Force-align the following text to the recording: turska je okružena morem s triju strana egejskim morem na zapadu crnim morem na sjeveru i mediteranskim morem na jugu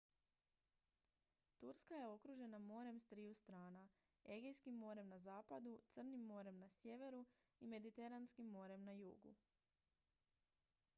turska 1.59 1.95
je 1.99 2.07
okružena 2.13 2.59
morem 2.63 2.99
s 2.99 3.05
triju 3.11 3.33
strana 3.41 3.85
egejskim 4.37 4.75
morem 4.85 5.07
na 5.13 5.19
zapadu 5.29 5.77
crnim 5.91 6.25
morem 6.33 6.57
na 6.65 6.69
sjeveru 6.81 7.25
i 7.59 7.67
mediteranskim 7.77 8.47
morem 8.59 8.83
na 8.91 9.01
jugu 9.05 9.35